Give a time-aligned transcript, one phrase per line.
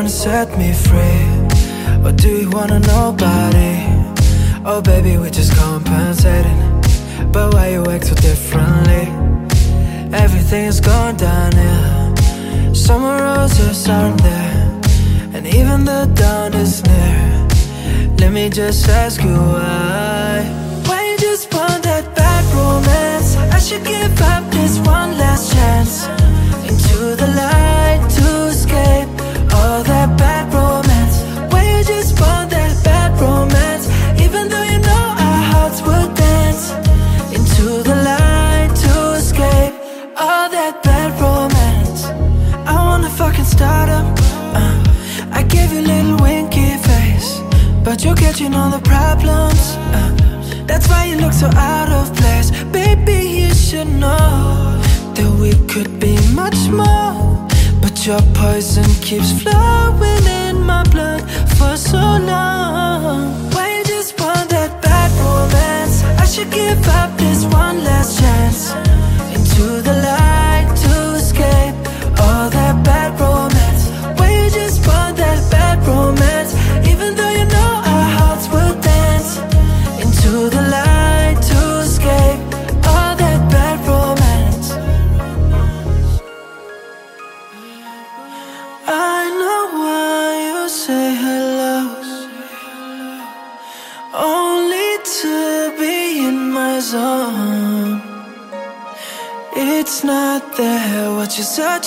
[0.00, 1.26] Wanna set me free?
[2.02, 3.84] Or do you wanna nobody?
[4.64, 6.58] Oh baby, we're just compensating
[7.30, 9.04] But why you act so differently?
[10.10, 12.16] Everything is going downhill
[12.74, 14.80] Summer roses aren't there
[15.34, 17.48] And even the dawn is near
[18.20, 20.48] Let me just ask you why
[20.86, 23.36] Why you just want that bad romance?
[23.36, 26.19] I should give up this one last chance
[45.70, 47.40] I gave you a little winky face
[47.84, 52.50] But you're catching all the problems uh, That's why you look so out of place.
[52.72, 54.80] Baby, you should know
[55.14, 57.48] That we could be much more
[57.80, 61.22] But your poison keeps flowing in my blood
[61.56, 63.50] For so long.
[63.52, 66.02] Why you just want that bad romance?
[66.20, 68.72] I should give up this one last chance
[69.36, 70.19] Into the light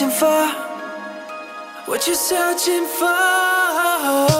[0.00, 0.46] searching for
[1.86, 4.39] What you're searching for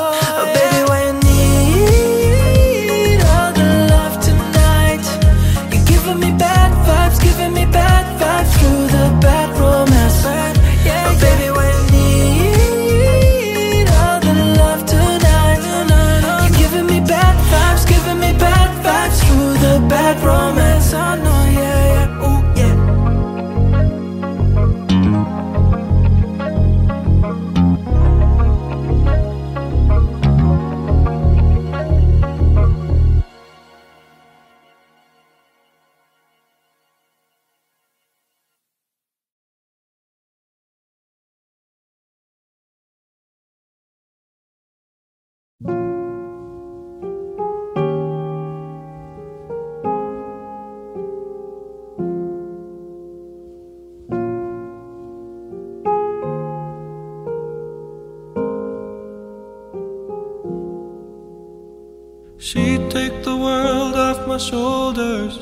[62.42, 65.36] She'd take the world off my shoulders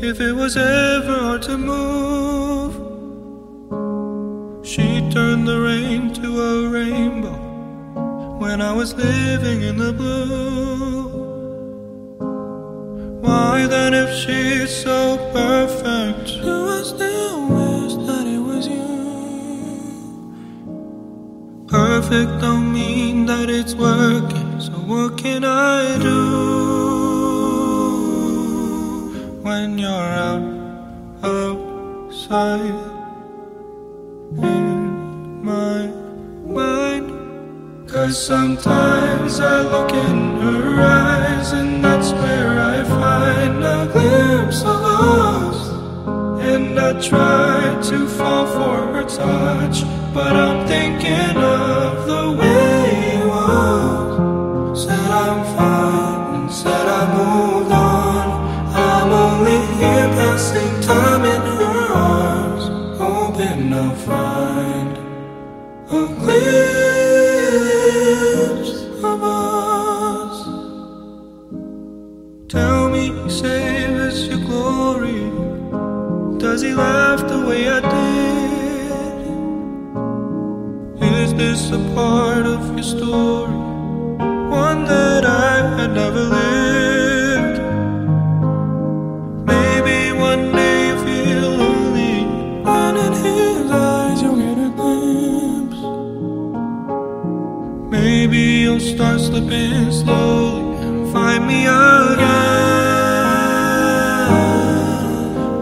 [0.00, 2.74] if it was ever hard to move.
[4.64, 7.36] She'd turn the rain to a rainbow
[8.38, 11.08] when I was living in the blue.
[13.20, 18.86] Why then, if she's so perfect, do I still wish that it was you?
[21.66, 24.43] Perfect don't mean that it's working,
[24.86, 26.20] what can I do
[29.42, 30.42] when you're out
[31.22, 32.74] outside
[34.36, 35.86] in my
[36.46, 37.88] mind?
[37.88, 44.82] Cause sometimes I look in her eyes, and that's where I find a glimpse of
[44.84, 45.68] us.
[46.44, 51.73] And I try to fall for her touch, but I'm thinking of
[72.48, 75.30] Tell me, save us your glory.
[76.38, 79.14] Does he laugh the way I did?
[81.02, 83.56] Is this a part of your story?
[84.64, 86.53] One that I had never lived.
[101.62, 102.34] Again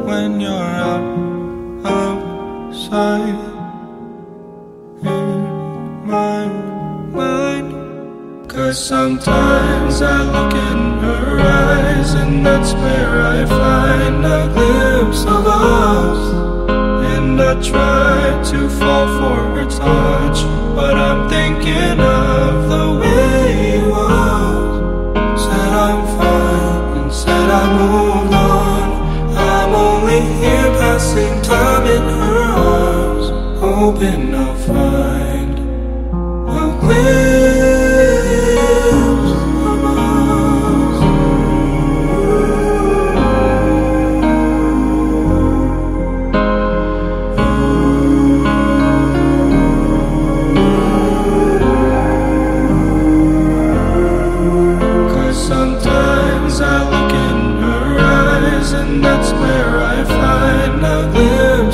[0.06, 0.52] when you're
[0.90, 1.06] out
[1.84, 3.38] outside
[5.02, 6.46] in my
[7.18, 7.70] mind.
[8.50, 15.46] Cause sometimes I look in her eyes, and that's where I find a glimpse of
[15.46, 16.22] us.
[17.14, 20.38] And I try to fall for her touch,
[20.74, 22.91] but I'm thinking of the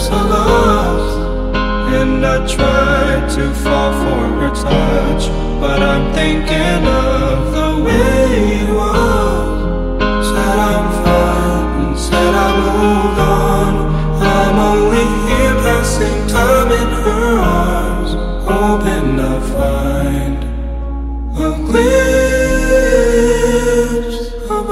[0.07, 1.17] of us
[1.99, 5.29] And I try to fall for her touch
[5.61, 8.27] But I'm thinking of the way
[8.61, 13.73] it was Said I'm fine and said I moved on.
[14.23, 18.13] I'm only here passing time in her arms
[18.47, 20.39] Hoping I'll find
[21.37, 21.51] a
[24.09, 24.19] glimpse
[24.49, 24.67] of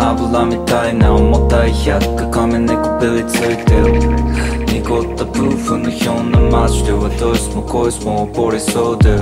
[0.00, 4.00] 油みたいな重たい百が髪にこびりついてる。
[4.66, 9.16] 濁ったブーフのような街ではどいつもこいつも溺れそうで。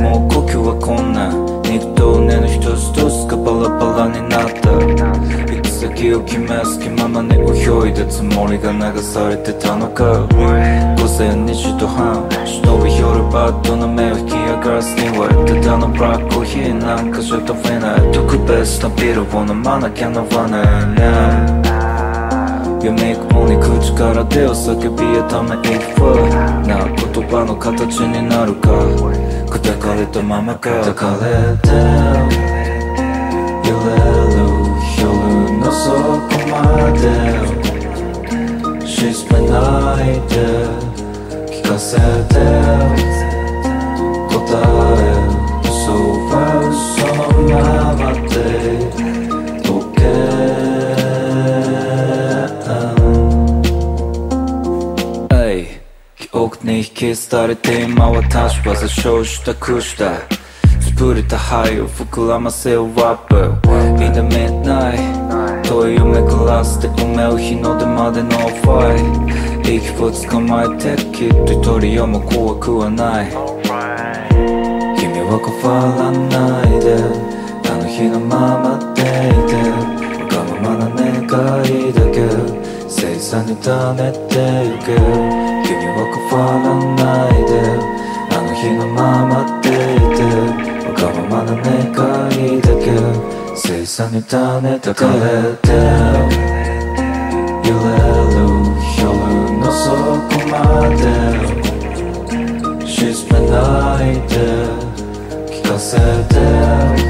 [0.00, 1.28] もう呼吸はこんな
[1.68, 5.69] 肉と骨の一つ一つがバラバラになった。
[5.80, 6.78] 先を決めす。
[6.78, 10.28] 気ままに泳いだつもりが流されてたのか。
[10.28, 12.28] 午前2時と半。
[12.44, 15.26] 忍び寄るバットの目を引き上がらすには
[15.64, 18.12] たのブラックコーヒーなんかじゃ食べない。
[18.12, 21.08] 特別なビールを飲まなきゃならないね
[22.84, 25.00] 夢雲に口から手を叫び
[25.32, 28.68] ため息はな言葉の形になるか。
[29.48, 30.68] 砕かれたままか。
[30.68, 31.56] 砕かれ
[32.36, 32.39] て
[36.92, 37.06] で
[38.86, 40.34] 沈めないで
[41.48, 42.34] 聞かせて
[44.28, 44.36] 答
[44.96, 45.08] え
[45.64, 45.70] 嘘
[46.28, 46.34] は
[46.70, 47.54] 嘘のま
[47.94, 48.34] まで
[49.68, 49.70] OK
[56.16, 60.20] 記憶に引き伝れて今私は座礁したくした
[60.96, 65.29] 潰れた灰を膨らませるラップ In the midnight.
[65.70, 73.30] 問いを巡らせて埋める日の出までのファイ息を捕まえてきっと一人よも怖くはない。
[74.98, 76.98] 君は変わらないで。
[77.70, 79.54] あの日のままでいて。
[80.34, 81.22] わがままな願
[81.62, 82.26] いだけ。
[82.90, 84.98] 星座に種てゆけ。
[85.70, 87.54] 君は変わらないで。
[88.34, 90.26] あの日のままでいて。
[90.82, 91.70] わがままな願
[92.34, 93.39] いだけ。
[93.62, 95.18] 星座に種とかれ
[95.58, 95.68] て
[97.68, 97.92] 揺れ
[98.30, 98.40] る
[98.98, 99.04] 夜
[99.58, 99.92] の底
[100.48, 100.56] ま
[100.96, 101.04] で
[102.86, 102.96] 沈
[103.30, 104.34] めないで
[105.52, 105.98] 聞かせ
[106.34, 107.09] て。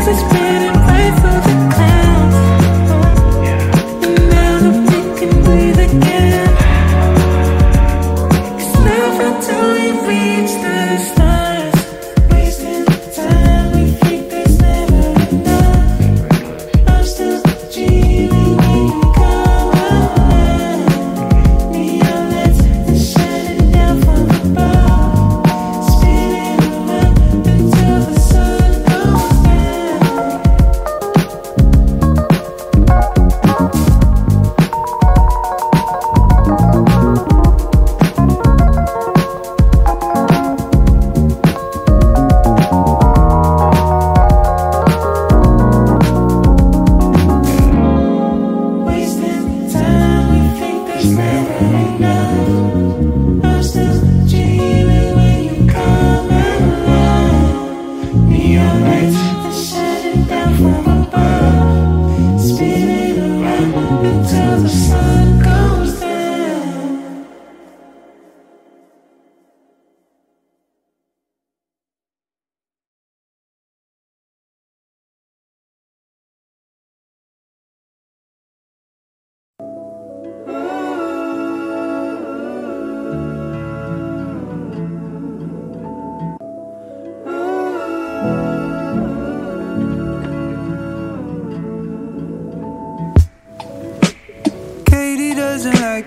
[0.00, 0.69] makes us better.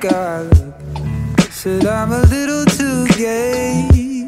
[0.03, 0.73] Look.
[1.51, 4.27] Said I'm a little too gay.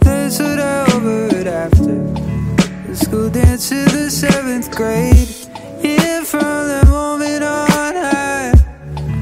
[0.00, 1.96] That's what I overheard after
[2.86, 5.28] the school dance to the seventh grade.
[5.82, 8.52] And from that moment on, I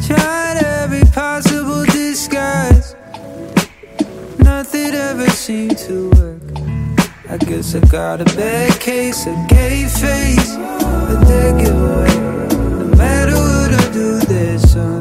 [0.06, 2.96] tried every possible disguise.
[4.38, 6.42] Nothing ever seemed to work.
[7.28, 12.14] I guess I got a bad case of gay face, a dead giveaway.
[12.80, 14.91] No matter what I do, there's some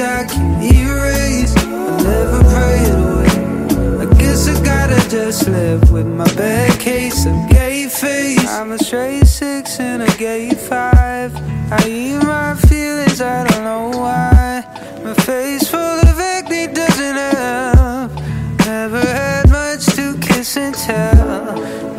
[0.00, 1.54] I can erase.
[1.56, 4.06] I never pray it away.
[4.06, 8.48] I guess I gotta just live with my bad case of gay face.
[8.48, 11.32] I'm a straight six and a gay five.
[11.70, 14.64] I eat my feelings, I don't know why.
[15.04, 18.12] My face full of acne doesn't help.
[18.66, 21.89] Never had much to kiss and tell.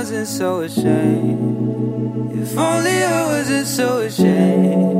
[0.00, 2.32] Wasn't so ashamed.
[2.32, 4.96] If only I wasn't so ashamed.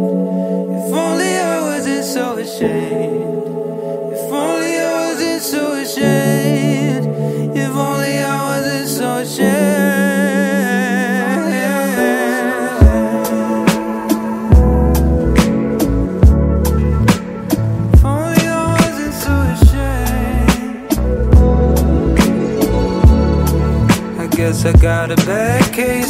[0.77, 3.50] If only I wasn't so ashamed.
[24.63, 26.10] I got a bad case